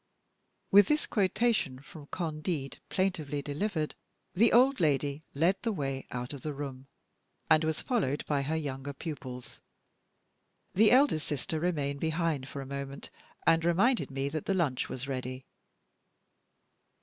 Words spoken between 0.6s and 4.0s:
_With this quotation from "Candide," plaintively delivered,